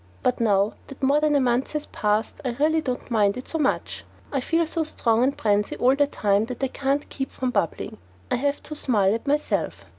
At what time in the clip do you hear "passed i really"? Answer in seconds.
1.85-2.81